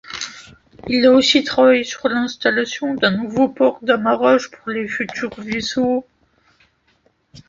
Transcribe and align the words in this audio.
Il 0.87 1.05
a 1.05 1.11
aussi 1.11 1.43
travaillé 1.43 1.83
sur 1.83 2.07
l'installation 2.09 2.95
d'un 2.95 3.11
nouveau 3.11 3.49
port 3.49 3.77
d'amarrage 3.83 4.49
pour 4.49 4.71
les 4.71 4.87
futurs 4.87 5.39
vaisseaux. 5.39 6.07